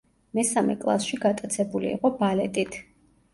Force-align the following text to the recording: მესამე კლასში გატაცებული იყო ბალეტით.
მესამე 0.37 0.75
კლასში 0.83 1.19
გატაცებული 1.25 1.89
იყო 1.93 2.11
ბალეტით. 2.23 2.81